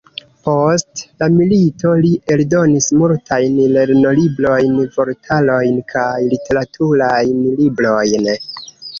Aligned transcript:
Post 0.45 1.01
la 1.23 1.25
milito 1.33 1.89
li 2.05 2.13
eldonis 2.35 2.87
multajn 3.01 3.59
lernolibrojn, 3.75 4.79
vortarojn 4.95 5.77
kaj 5.93 6.07
literaturajn 6.31 7.37
librojn. 7.61 8.27